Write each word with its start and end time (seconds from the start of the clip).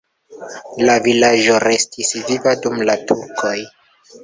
La 0.89 0.95
vilaĝo 1.07 1.59
restis 1.65 2.11
viva 2.31 2.57
dum 2.65 2.83
la 2.91 2.99
turkoj. 3.13 3.57